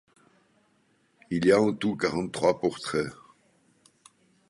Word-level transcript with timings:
Il 1.29 1.45
y 1.45 1.51
a 1.51 1.61
en 1.61 1.73
tout 1.73 1.95
quarante-trois 1.95 2.59
portraits. 2.59 3.13